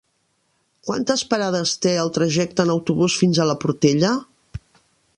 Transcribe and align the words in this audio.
Quantes 0.87 1.23
parades 1.33 1.75
té 1.85 1.93
el 2.05 2.11
trajecte 2.17 2.67
en 2.67 2.75
autobús 2.79 3.19
fins 3.23 3.45
a 3.45 3.49
la 3.51 3.61
Portella? 3.67 4.15